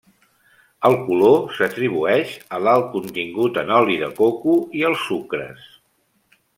[0.87, 5.73] El color s'atribueix a l'alt contingut en oli de coco i als sucres.